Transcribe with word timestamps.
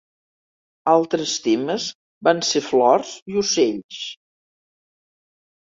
Altres 0.93 1.33
temes 1.47 1.85
van 2.29 2.41
ser 2.53 2.63
flors 2.71 3.13
i 3.35 3.39
ocells. 3.45 4.03